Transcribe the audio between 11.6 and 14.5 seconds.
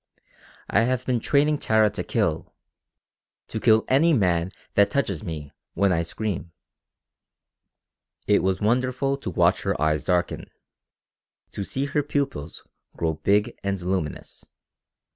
see her pupils grow big and luminous.